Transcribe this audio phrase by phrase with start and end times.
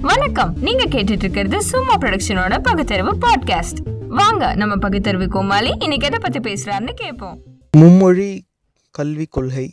[0.00, 0.56] வணக்கம்.
[0.60, 6.92] நீங்க கேட்டுட்டு இருக்கிறது சும்மா ப்ரொடக்ஷனோட பகுத்தறிவு பாட்காஸ்ட் வாங்க நம்ம பகுத்தறிவு கோமாளி இன்னைக்கு எதை பத்தி பேசுறாருன்னு
[6.92, 7.42] கேட்போம்.
[7.76, 8.40] மும்மொழி
[8.90, 9.72] கல்வி கொள்கை.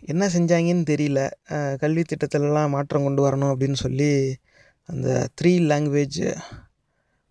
[0.00, 1.30] என்ன செஞ்சாங்கன்னு தெரியல.
[1.76, 4.36] கல்வி திட்டத்திலலாம் மாற்றம் கொண்டு வரணும் அப்படின்னு சொல்லி
[4.84, 6.36] அந்த த்ரீ லாங்குவேஜ்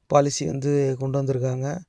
[0.07, 1.79] பாலிசி வந்து கொண்டு வந்திருக்காங்க.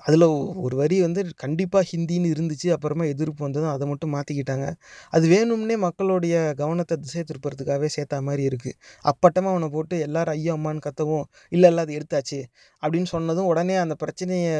[0.00, 0.26] அதில்
[0.64, 4.66] ஒரு வரி வந்து கண்டிப்பாக ஹிந்தின்னு இருந்துச்சு அப்புறமா எதிர்ப்பு வந்ததும் அதை மட்டும் மாற்றிக்கிட்டாங்க
[5.12, 10.86] அது வேணும்னே மக்களுடைய கவனத்தை திசை திருப்புறதுக்காகவே சேர்த்தா மாதிரி இருக்குது அப்பட்டமாக அவனை போட்டு எல்லோரும் ஐயோ அம்மான்னு
[10.88, 12.40] கத்தவும் இல்லை இல்லை அது எடுத்தாச்சு
[12.82, 14.56] அப்படின்னு சொன்னதும் உடனே அந்த பிரச்சனையை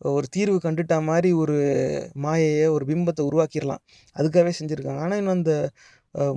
[0.00, 1.56] ஒரு தீர்வு கண்டுட்டா மாதிரி ஒரு
[2.24, 3.82] மாயையை ஒரு பிம்பத்தை உருவாக்கிடலாம்.
[4.16, 5.02] அதுக்காகவே செஞ்சுருக்காங்க.
[5.06, 5.52] ஆனால் இன்னும் அந்த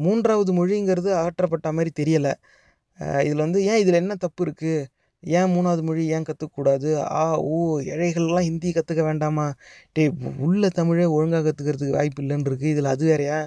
[0.06, 2.34] மூன்றாவது மொழிங்கிறது அகற்றப்பட்ட மாதிரி தெரியலை.
[3.26, 4.86] இதில் வந்து ஏன் இதில் என்ன தப்பு இருக்குது
[5.24, 7.56] ஏன் மூணாவது மொழி ஏன் கற்றுக்கக்கூடாது ஆ ஓ
[7.94, 9.46] ஏழைகள்லாம் ஹிந்தி கற்றுக்க வேண்டாமா?
[9.94, 13.40] டேய் உள்ள தமிழே ஒழுங்காக கற்றுக்கிறதுக்கு வாய்ப்பு இல்லைன்னு இருக்குது இதில் அது வேறையா?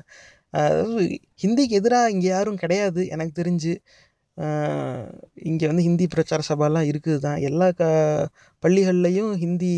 [0.55, 1.03] அதாவது
[1.43, 3.73] ஹிந்திக்கு எதிராக இங்கே யாரும் கிடையாது எனக்கு தெரிஞ்சு.
[5.51, 7.83] இங்கே வந்து ஹிந்தி பிரச்சார சபாலாம் இருக்குது தான் எல்லா க
[8.63, 9.71] பள்ளிகள்லையும் ஹிந்தி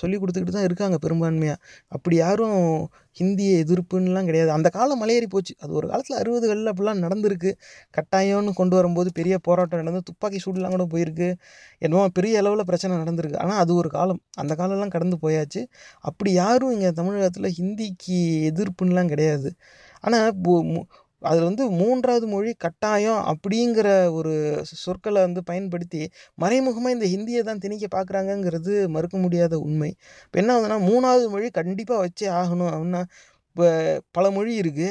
[0.00, 1.58] சொல்லி கொடுத்துக்கிட்டு தான் இருக்காங்க பெரும்பான்மையாக
[1.96, 2.58] அப்படி யாரும்
[3.20, 4.50] ஹிந்தியை எதிர்ப்புன்னெலாம் கிடையாது.
[4.56, 5.52] அந்த காலம் மலையேறி போச்சு.
[5.62, 7.50] அது ஒரு காலத்தில் அறுபதுகளில் அப்படிலாம் நடந்திருக்கு.
[7.96, 11.28] கட்டாயம்னு கொண்டு வரும்போது பெரிய போராட்டம் நடந்து துப்பாக்கி சூடுலாம் கூட போயிருக்கு.
[11.82, 13.40] என்னமோ பெரிய அளவில் பிரச்சனை நடந்திருக்கு.
[13.44, 14.20] ஆனால் அது ஒரு காலம்.
[14.42, 15.62] அந்த காலம்லாம் கடந்து போயாச்சு.
[16.10, 18.18] அப்படி யாரும் இங்கே தமிழகத்தில் ஹிந்திக்கு
[18.50, 19.50] எதிர்ப்புன்னெலாம் கிடையாது.
[20.04, 20.28] ஆனால்
[21.28, 23.88] அதில் வந்து மூன்றாவது மொழி கட்டாயம் அப்படிங்கிற
[24.18, 24.32] ஒரு
[24.84, 26.02] சொற்களை வந்து பயன்படுத்தி
[26.42, 29.90] மறைமுகமாக இந்த ஹிந்தியை தான் திணிக்க பார்க்குறாங்கங்கிறது மறுக்க முடியாத உண்மை.
[30.26, 33.02] இப்போ என்ன ஆகுதுன்னா மூணாவது மொழி கண்டிப்பாக வச்சே ஆகணும் அப்படின்னா
[33.50, 33.66] இப்போ
[34.18, 34.88] பல மொழி இருக்குது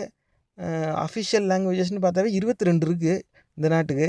[1.05, 3.15] அஃபிஷியல் லாங்குவேஜஸ்னு பார்த்தாவே இருபத்தி ரெண்டு இருக்குது
[3.57, 4.07] இந்த நாட்டுக்கு.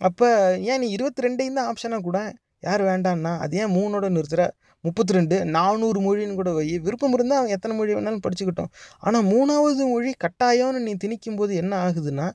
[0.00, 0.26] அப்போ
[0.70, 2.18] ஏன் நீ இருபத்தி ரெண்டையும் தான் ஆப்ஷனாக கூட?
[2.66, 4.42] யார் வேண்டான்னா அது ஏன் மூணோட நிறுத்துற?
[4.84, 6.66] முப்பத்தி ரெண்டு நானூறு மொழின்னு கூட வை.
[6.86, 8.70] விருப்பம் இருந்தால் அவன் எத்தனை மொழி வேணாலும் படிச்சுக்கிட்டோம்.
[9.06, 12.26] ஆனால் மூணாவது மொழி கட்டாயம்னு நீ திணிக்கும் போது என்ன ஆகுதுன்னா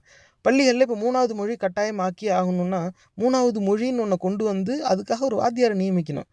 [0.46, 2.80] பள்ளிகளில் இப்போ மூணாவது மொழி கட்டாயம் ஆக்கி ஆகணும்னா
[3.22, 6.28] மூணாவது மொழின்னு ஒன்று கொண்டு வந்து அதுக்காக ஒரு வாத்தியாரை நியமிக்கணும்.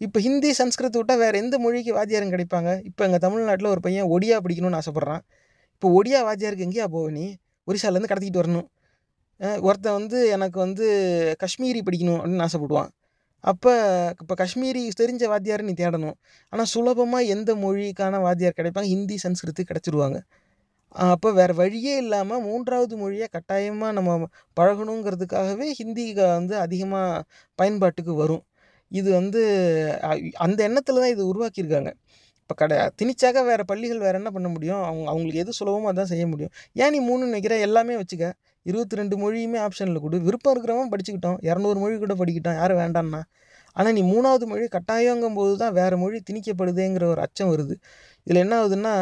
[0.00, 2.70] இப்போ ஹிந்தி சன்ஸ்கிருத் விட்டால் வேறு எந்த மொழிக்கு வாத்தியாரம் கிடைப்பாங்க?
[2.88, 5.22] இப்போ எங்கள் தமிழ்நாட்டில் ஒரு பையன் ஒடியா படிக்கணும்னு ஆசைப்பட்றான்.
[5.74, 7.26] இப்போ ஒடியா வாத்தியாருக்கு எங்கேயா போவ நீ?
[7.68, 8.68] ஒரிசாலேருந்து கடத்திக்கிட்டு வரணும்.
[9.68, 10.86] ஒருத்தன் வந்து எனக்கு வந்து
[11.42, 12.90] காஷ்மீரி படிக்கணும் அப்படின்னு ஆசைப்படுவான்.
[13.50, 13.70] அப்போ
[14.22, 16.16] இப்போ காஷ்மீரி தெரிஞ்ச வாத்தியாரை நீ தேடணும்.
[16.52, 18.90] ஆனால் சுலபமாக எந்த மொழிக்கான வாத்தியார் கிடைப்பாங்க?
[18.94, 20.18] ஹிந்தி சன்ஸ்கிருத்து கிடச்சிருவாங்க.
[21.12, 27.22] அப்போ வேறு வழியே இல்லாமல் மூன்றாவது மொழியை கட்டாயமாக நம்ம பழகணுங்கிறதுக்காகவே ஹிந்தி வந்து அதிகமாக
[27.58, 28.44] பயன்பாட்டுக்கு வரும்.
[28.92, 29.40] இது வந்து
[30.46, 31.92] அந்த எண்ணத்தில் தான் இது உருவாக்கியிருக்காங்க.
[32.42, 34.80] இப்போ கடை திணிச்சாக வேறு பள்ளிகள் வேறு என்ன பண்ண முடியும்?
[34.88, 36.52] அவங்க அவங்களுக்கு எது சுலபமோ அதான் செய்ய முடியும்.
[36.82, 37.54] ஏன் நீ மூணு நினைக்கிற?
[37.66, 38.26] எல்லாமே வச்சுக்க.
[38.66, 40.16] இருபத்தி ரெண்டு மொழியுமே ஆப்ஷனில் கொடு.
[40.26, 43.20] விருப்பம் இருக்கிறவன் படிச்சுக்கிட்டோம் இரநூறு மொழி கூட படிக்கிட்டோம் யாரும் வேண்டான்னா.
[43.76, 47.74] ஆனால் நீ மூணாவது மொழி கட்டாயங்கும் போது தான் வேறு மொழி திணிக்கப்படுதேங்கிற ஒரு அச்சம் வருது.
[48.26, 48.94] இதில் என்ன ஆகுதுன்னா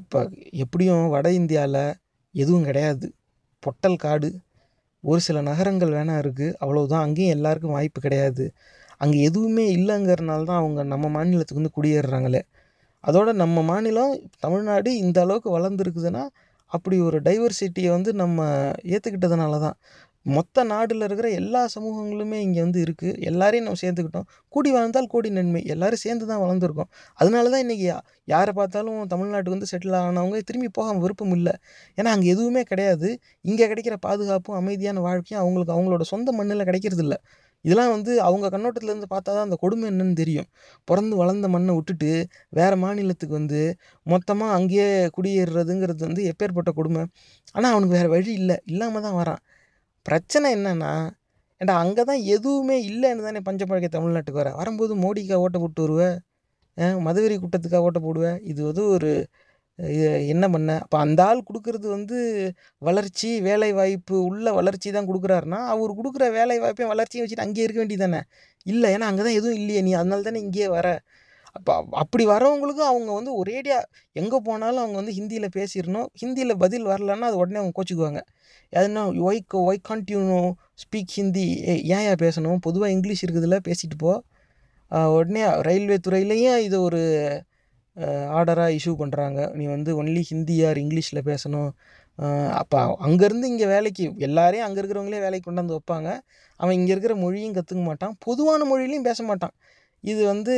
[0.00, 0.20] இப்போ
[0.64, 1.82] எப்படியும் வட இந்தியாவில்
[2.34, 3.06] எதுவும் கிடையாது.
[3.62, 4.28] பொட்டல் காடு.
[5.04, 8.44] ஒரு சில நகரங்கள் வேணால் இருக்குது அவ்வளோதான் அங்கேயும் எல்லாருக்கும் வாய்ப்பு கிடையாது.
[9.02, 12.42] அங்கே எதுவுமே இல்லைங்கிறனால தான் அவங்க நம்ம மாநிலத்துக்கு வந்து குடியேறுறாங்களே.
[13.04, 14.14] அதோட நம்ம மாநிலம்
[14.44, 16.24] தமிழ்நாடு இந்த அளவுக்கு வளர்ந்துருக்குதுன்னா
[16.72, 18.38] அப்படி ஒரு டைவர்சிட்டியை வந்து நம்ம
[18.94, 19.76] ஏற்றுக்கிட்டதுனால தான்
[20.26, 24.26] மொத்த நாடில் இருக்கிற எல்லா சமூகங்களுமே இங்கே வந்து இருக்குது எல்லாரையும் நம்ம சேர்த்துக்கிட்டோம்.
[24.54, 25.62] கூடி வாழ்ந்தால் கூடி நன்மை.
[25.74, 26.90] எல்லோரும் சேர்ந்து தான் வளர்ந்துருக்கோம்.
[27.18, 27.86] அதனால தான் இன்றைக்கி
[28.28, 31.54] யாரை பார்த்தாலும் தமிழ்நாட்டுக்கு வந்து செட்டில் ஆனவங்க திரும்பி போக விருப்பம் இல்லை.
[31.98, 33.10] ஏன்னா அங்கே எதுவுமே கிடையாது.
[33.44, 37.16] இங்கே கிடைக்கிற பாதுகாப்பும் அமைதியான வாழ்க்கையும் அவங்களுக்கு அவங்களோட சொந்த மண்ணில் கிடைக்கிறதில்ல.
[37.64, 40.48] இதெல்லாம் வந்து அவங்க கண்ணோட்டத்துலேருந்து பார்த்தா தான் அந்த கொடுமை என்னன்னு தெரியும்.
[40.88, 42.10] பிறந்து வளர்ந்த மண்ணை விட்டுட்டு
[42.58, 43.60] வேறு மாநிலத்துக்கு வந்து
[44.06, 47.04] மொத்தமாக அங்கேயே குடியேறுறதுங்கிறது வந்து எப்பேற்பட்ட கொடுமை?
[47.54, 48.56] ஆனால் அவனுக்கு வேறு வழி இல்லை.
[48.72, 49.42] இல்லாமல் தான் வரான்.
[50.06, 50.92] பிரச்சனை என்னென்னா
[51.60, 56.16] ஏன்டா அங்கே தான் எதுவுமே இல்லைன்னு தானே பஞ்சப்பழக்க தமிழ்நாட்டுக்கு வர வரும்போது மோடிக்கா ஓட்ட போட்டு வருவேன்
[57.06, 59.10] மதுவெறி கூட்டத்துக்காக ஓட்ட போடுவேன் இது வந்து ஒரு
[60.32, 60.70] என்ன பண்ண?
[60.84, 62.18] அப்போ அந்த ஆள் கொடுக்கறது வந்து
[62.88, 67.80] வளர்ச்சி வேலை வாய்ப்பு உள்ள வளர்ச்சி தான் கொடுக்குறாருன்னா அவர் கொடுக்குற வேலை வாய்ப்பையும் வளர்ச்சியும் வச்சுட்டு அங்கேயே இருக்க
[67.82, 68.20] வேண்டியதானே
[68.66, 70.88] இல்லை ஏன்னா அங்கே தான் எதுவும் இல்லையே நீ அதனால தானே இங்கேயே வர.
[71.56, 71.72] அப்போ
[72.02, 73.88] அப்படி வரவங்களுக்கும் அவங்க வந்து ஒரேடியாக
[74.20, 78.20] எங்கே போனாலும் அவங்க வந்து ஹிந்தியில் பேசிடணும் ஹிந்தியில் பதில் வரலன்னா அது உடனே அவங்க கோச்சிக்குவாங்க.
[78.72, 80.12] எதுனா why why can't
[80.84, 82.60] speak Hindi ஏ ஏன் ஏன் பேசணும்?
[82.66, 84.12] பொதுவாக இங்கிலீஷ் இருக்குதுல பேசிட்டு போ.
[85.16, 87.02] உடனே ரயில்வே துறையிலையும் இது ஒரு
[88.38, 91.70] ஆர்டராக இஷ்யூ பண்ணுறாங்க நீ வந்து ஒன்லி ஹிந்தி ஆர் இங்கிலீஷில் பேசணும்.
[92.60, 96.10] அப்போ அங்கேருந்து இங்கே வேலைக்கு எல்லாரையும் அங்கே இருக்கிறவங்களே வேலைக்கு கொண்டாந்து வைப்பாங்க.
[96.60, 98.14] அவன் இங்கே இருக்கிற மொழியும் கற்றுக்க மாட்டான்.
[98.26, 99.54] பொதுவான மொழியிலையும் பேச மாட்டான்.
[100.04, 100.54] இது வந்து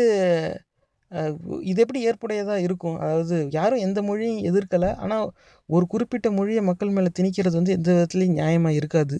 [1.71, 2.97] இது எப்படி ஏற்புடையதாக இருக்கும்?
[3.05, 4.91] அதாவது யாரும் எந்த மொழியும் எதிர்க்கலை.
[5.05, 5.27] ஆனால்
[5.69, 9.17] ஒரு குறிப்பிட்ட மொழியை மக்கள் மேலே திணிக்கிறது வந்து எந்த விதத்துலையும் நியாயமாக இருக்காது.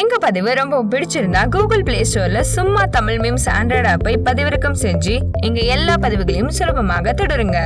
[0.00, 5.14] எங்க பதிவு ரொம்ப பிடிச்சிருந்தா கூகுள் பிளே ஸ்டோர்ல சும்மா தமிழ் மீம்ஸ் ஆண்ட்ராய்டு ஆப்பை பதிவிறக்கம் செஞ்சு
[5.46, 7.58] எங்க எல்லா பதிவுகளையும் சுலபமாக தொடருங்க.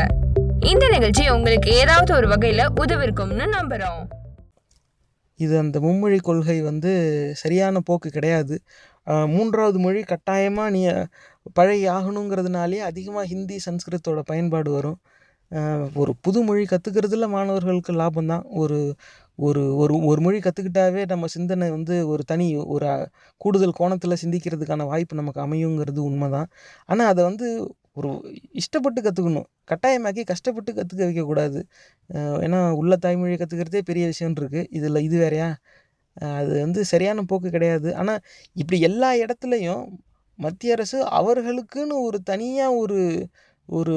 [0.71, 4.03] இந்த நிகழ்ச்சி உங்களுக்கு ஏதாவது ஒரு வகையில உதவிருக்கும்னு நம்புறோம்.
[5.41, 6.93] இது அந்த மும்மொழி கொள்கை வந்து
[7.43, 8.57] சரியான போக்கு கிடையாது.
[9.35, 10.83] மூன்றாவது மொழி கட்டாயமாக நீ
[11.59, 14.99] பழகி ஆகணுங்கிறதுனாலே அதிகமாக ஹிந்தி சன்ஸ்கிருத்தோட பயன்பாடு வரும்.
[16.03, 18.79] ஒரு புது மொழி கற்றுக்கிறதுல மாணவர்களுக்கு லாபம் தான் ஒரு
[19.39, 22.89] ஒரு ஒரு ஒரு மொழி கற்றுக்கிட்டாவே நம்ம சிந்தனை வந்து ஒரு தனி ஒரு
[23.41, 26.49] கூடுதல் கோணத்தில் சிந்திக்கிறதுக்கான வாய்ப்பு நமக்கு அமையுங்கிறது உண்மை தான்
[26.89, 27.49] ஆனால் அதை வந்து
[27.97, 28.09] ஒரு
[28.53, 31.61] இஷ்டப்பட்டு கற்றுக்கணும் கட்டாயமாக்கி கஷ்டப்பட்டு கற்றுக்க வைக்கக்கூடாது.
[32.45, 35.49] ஏன்னா உள்ள தாய்மொழியை கற்றுக்கிறதே பெரிய விஷயம்னு இருக்குது இதில் இது வேறையா?
[36.39, 37.89] அது வந்து சரியான போக்கு கிடையாது.
[38.01, 38.21] ஆனால்
[38.57, 39.85] இப்படி எல்லா இடத்துலையும்
[40.39, 42.99] மத்திய அரசு அவர்களுக்குன்னு ஒரு தனியாக ஒரு
[43.69, 43.95] ஒரு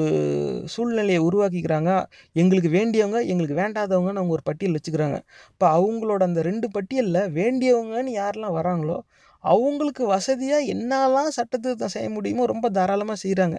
[0.74, 1.90] சூழ்நிலையை உருவாக்கிக்கிறாங்க.
[2.36, 5.18] எங்களுக்கு வேண்டியவங்க எங்களுக்கு வேண்டாதவங்கன்னு அவங்க ஒரு பட்டியல் வச்சுக்கிறாங்க.
[5.52, 8.98] இப்போ அவங்களோட அந்த ரெண்டு பட்டியலில் வேண்டியவங்கன்னு யாரெல்லாம் வராங்களோ
[9.44, 13.56] அவங்களுக்கு வசதியாக என்னெல்லாம் சட்டத்திருத்தம் செய்ய முடியுமோ ரொம்ப தாராளமாக செய்கிறாங்க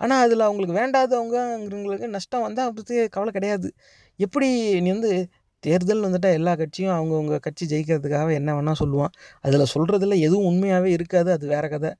[0.00, 3.68] ஆனால் அதில் அவங்களுக்கு வேண்டாதவங்கங்கிறவங்களுக்கு நஷ்டம் வந்தால் பற்றி கவலை கிடையாது.
[4.18, 4.48] எப்படி
[4.84, 5.12] நீ வந்து
[5.64, 9.12] தேர்தல் வந்துட்டால் எல்லா கட்சியும் அவங்கவுங்க கட்சி ஜெயிக்கிறதுக்காக என்ன வேணால் சொல்லுவான்.
[9.44, 11.90] அதில் சொல்கிறதுல எதுவும் உண்மையாகவே இருக்காது அது வேற கதை.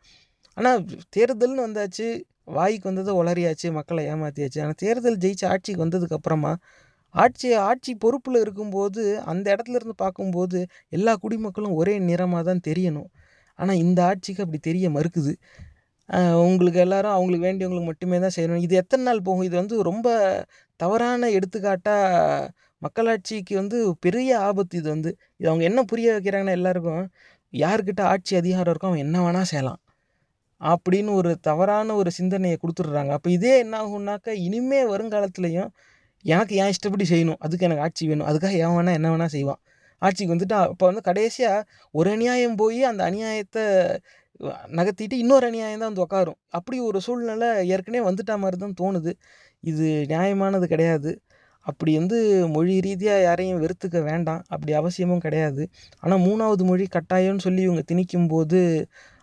[0.57, 0.81] ஆனால்
[1.17, 2.07] தேர்தல்னு வந்தாச்சு
[2.49, 6.53] வாய்க்கு வந்ததை உளறியாச்சு மக்களை ஏமாற்றியாச்சு ஆனால் தேர்தல் ஜெயிச்சு ஆட்சிக்கு வந்ததுக்கப்புறமா
[7.15, 10.59] ஆட்சி ஆட்சி பொறுப்பில் இருக்கும்போது அந்த இடத்துல இருந்து பார்க்கும்போது
[10.97, 13.09] எல்லா குடிமக்களும் ஒரே நிறமாக தான் தெரியணும்.
[13.59, 15.33] ஆனால் இந்த ஆட்சிக்கு அப்படி தெரிய மறுக்குது.
[16.49, 18.63] உங்களுக்கு எல்லாரும் அவங்களுக்கு வேண்டியவங்களுக்கு மட்டுமே தான் செய்யணும்.
[18.67, 19.47] இது எத்தனை நாள் போகும்?
[19.49, 20.09] இது வந்து ரொம்ப
[20.81, 22.51] தவறான எடுத்துக்காட்டாக
[22.83, 25.11] மக்களாட்சிக்கு வந்து பெரிய ஆபத்து இது வந்து.
[25.41, 27.05] இது அவங்க என்ன புரிய வைக்கிறாங்கன்னா எல்லாருக்கும்
[27.53, 29.81] யார்கிட்ட ஆட்சி அதிகாரம் இருக்கோ அவன் என்ன வேணால் செய்யலாம்.
[30.61, 33.13] அப்படின்னு ஒரு தவறான ஒரு சிந்தனையை கொடுத்துட்றாங்க.
[33.19, 35.71] அப்போ இதே என்ன ஆகும்னாக்கா இனிமே வருங்காலத்துலேயும்
[36.25, 37.41] எனக்கு என் இஷ்டப்படி செய்யணும்.
[37.45, 38.29] அதுக்கு எனக்கு ஆட்சி வேணும்.
[38.31, 39.61] அதுக்காக எவன் வேணால் என்ன வேணால் செய்வான்.
[40.03, 43.65] ஆட்சிக்கு வந்துட்டு அப்போ வந்து கடைசியாக ஒரு அநியாயம் போய் அந்த அநியாயத்தை
[44.79, 49.13] நகர்த்திட்டு இன்னொரு அநியாயம் தான் வந்து உட்காரும் அப்படி ஒரு சூழ்நிலை ஏற்கனவே வந்துட்டா மாதிரி தான் தோணுது.
[49.63, 51.11] இது நியாயமானது கிடையாது.
[51.67, 52.19] அப்படி வந்து
[52.57, 54.43] மொழி ரீதியாக யாரையும் வெறுத்துக்க வேண்டாம்.
[54.55, 55.63] அப்படி அவசியமும் கிடையாது.
[56.03, 58.61] ஆனால் மூணாவது மொழி கட்டாயம்னு சொல்லி இவங்க திணிக்கும்போது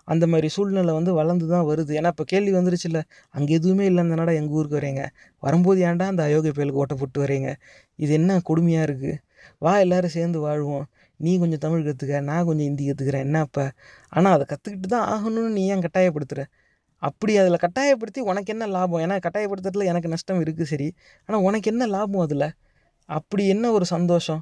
[0.08, 1.92] அந்த மாதிரி சூழ்நிலை வந்து வளர்ந்து தான் வருது.
[2.00, 3.02] ஏன்னா இப்போ கேள்வி வந்துருச்சுல்ல
[3.36, 5.04] அங்கே எதுவுமே இல்லைன்னா எங்கள் ஊருக்கு வரீங்க
[5.44, 7.50] வரும்போது ஏன்டா அந்த அயோக்கிய பயலுக்கு ஓட்ட போட்டு வரீங்க
[8.00, 9.16] இது என்ன கொடுமையாக இருக்குது
[9.66, 10.86] வா எல்லோரும் சேர்ந்து வாழ்வோம்.
[11.20, 13.66] நீ கொஞ்சம் தமிழ் கற்றுக்க நான் கொஞ்சம் ஹிந்தி கற்றுக்கிறேன் என்னப்ப
[14.14, 16.44] ஆனால் அதை கற்றுக்கிட்டு தான் ஆகணும்னு நீ ஏன் கட்டாயப்படுத்துகிற
[17.04, 19.02] அப்படி அதில் கட்டாயப்படுத்தி உனக்கு என்ன லாபம்?
[19.06, 20.88] ஏன்னா கட்டாயப்படுத்துறதுல எனக்கு நஷ்டம் இருக்குது சரி.
[21.30, 22.46] ஆனால் உனக்கு என்ன லாபம் அதில்?
[23.10, 24.42] அப்படி என்ன ஒரு சந்தோஷம்?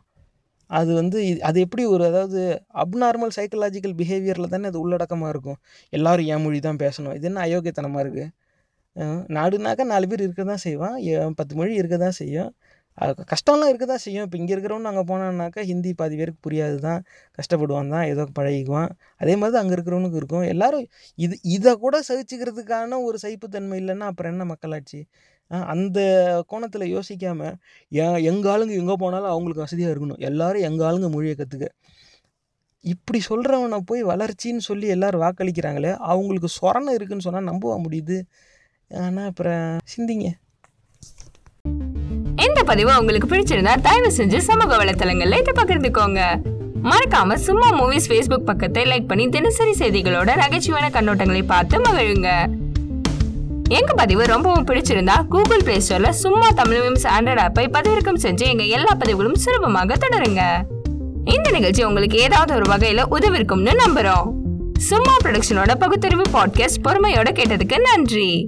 [0.72, 2.42] அது வந்து இ- அது எப்படி ஒரு அதாவது
[2.84, 5.60] அப்நார்மல் சைக்கலாஜிக்கல் பிஹேவியரில் தானே அது உள்ளடக்கமாக இருக்கும்.
[5.94, 7.16] எல்லாரும் என் மொழி தான் பேசணும்.
[7.20, 8.28] இது என்ன அயோக்கியத்தனமாக இருக்குது
[9.38, 10.98] நாடுனாக்கா நாலு பேர் இருக்க தான் செய்வான்.
[11.10, 12.52] ஏ- பத்து மொழி இருக்க தான் செய்யும்
[13.32, 14.26] கஷ்டம்லாம் இருக்க தான் செய்யும்.
[14.28, 17.02] இப்போ இங்கே இருக்கிறவன் அங்கே போனான்னாக்கா ஹிந்தி பாதி பேருக்கு புரியாது தான்
[17.40, 18.06] கஷ்டப்படுவான் தான்.
[18.14, 18.92] ஏதோ பழகிக்குவான்.
[19.24, 20.46] அதே மாதிரி தான் அங்கே இருக்கிறவனுக்கு இருக்கும்.
[20.54, 20.86] எல்லாரும்
[21.18, 25.02] இது இதை கூட சகிச்சுக்கிறதுக்கான ஒரு சகிப்புத்தன்மை இல்லைன்னா அப்புறம் என்ன மக்களாட்சி?
[25.74, 26.00] அந்த
[26.52, 27.56] கோணத்தில் யோசிக்காமல்
[28.32, 30.22] எங்கள் ஆளுங்க எங்கே போனாலும் அவங்களுக்கு வசதியாக இருக்கணும்.
[30.30, 31.68] எல்லாரும் எங்கள் ஆளுங்க மொழியை கற்றுக்க
[32.94, 38.18] இப்படி சொல்கிறவனை போய் வளர்ச்சின்னு சொல்லி எல்லாரும் வாக்களிக்கிறாங்களே அவங்களுக்கு சொரணை இருக்குன்னு சொன்னால் நம்பவா முடியுது?
[38.92, 40.30] ஆனால் அப்புறம் சிந்திங்க.
[42.46, 46.22] இந்த பதிவு உங்களுக்கு பிடிச்சிருந்தா தயவு செஞ்சு சமூக வலைத்தளங்கள்ல இதை பகிர்ந்துக்கோங்க.
[46.90, 52.30] மறக்காம சும்மா மூவிஸ் ஃபேஸ்புக் பக்கத்தை லைக் பண்ணி தினசரி செய்திகளோட நகைச்சுவையான கண்ணோட்டங்களை பார்த்து மகிழுங்க.
[53.72, 58.64] எங்க பதிவு ரொம்பவும் பிடிச்சிருந்தா கூகுள் பிளே ஸ்டோர்ல சும்மா தமிழ் மீம்ஸ் ஆண்ட்ராய்ட் ஆப்பை பதிவிறக்கம் செஞ்சு எங்க
[58.64, 60.42] எல்லா பதிவுகளும் சுலபமாக தொடருங்க.
[61.26, 64.32] இந்த நிகழ்ச்சி உங்களுக்கு ஏதாவது ஒரு வகையில உதவிருக்கும்னு நம்புறோம்.
[64.78, 68.48] சும்மா ப்ரொடக்ஷனோட பகுத்தறிவு பாட்காஸ்ட் பொறுமையோட கேட்டதுக்கு நன்றி.